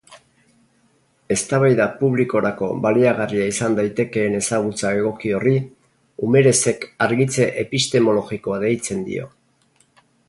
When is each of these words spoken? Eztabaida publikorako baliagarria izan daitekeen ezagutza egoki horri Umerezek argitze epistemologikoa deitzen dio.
Eztabaida 1.33 1.85
publikorako 1.99 2.69
baliagarria 2.85 3.45
izan 3.51 3.77
daitekeen 3.81 4.37
ezagutza 4.39 4.95
egoki 5.03 5.35
horri 5.41 5.53
Umerezek 6.29 6.89
argitze 7.09 7.49
epistemologikoa 7.65 8.59
deitzen 8.65 9.07
dio. 9.13 9.31